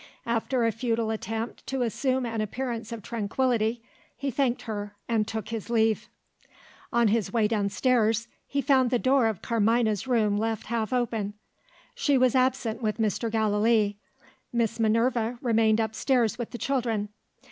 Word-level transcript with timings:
After 0.25 0.65
a 0.65 0.71
futile 0.71 1.11
attempt 1.11 1.67
to 1.67 1.83
assume 1.83 2.25
an 2.25 2.41
appearance 2.41 2.91
of 2.91 3.03
tranquillity 3.03 3.83
he 4.17 4.31
thanked 4.31 4.63
her 4.63 4.95
and 5.07 5.27
took 5.27 5.49
his 5.49 5.69
leave. 5.69 6.09
On 6.91 7.09
his 7.09 7.31
way 7.31 7.47
downstairs, 7.47 8.27
he 8.47 8.63
found 8.63 8.89
the 8.89 8.97
door 8.97 9.27
of 9.27 9.43
Carmina's 9.43 10.07
room 10.07 10.39
left 10.39 10.65
half 10.65 10.91
open. 10.91 11.35
She 11.93 12.17
was 12.17 12.33
absent 12.33 12.81
with 12.81 12.97
Mr. 12.97 13.29
Gallilee. 13.29 13.97
Miss 14.51 14.79
Minerva 14.79 15.37
remained 15.39 15.79
upstairs 15.79 16.35
with 16.39 16.49
the 16.49 16.57
children. 16.57 17.09